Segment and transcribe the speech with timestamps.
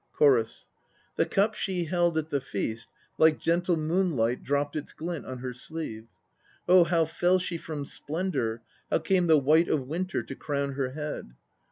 [0.13, 0.65] CHORUS.
[1.15, 5.53] The cup she held at the feast Like gentle moonlight dropped its glint on her
[5.53, 6.07] sleeve.
[6.67, 10.93] Oh how fell she from splendour, How came the white of winter To crown her
[10.93, 11.35] head?